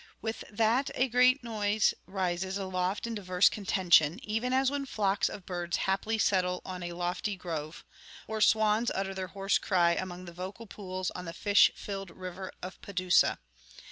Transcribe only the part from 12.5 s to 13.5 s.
of Padusa.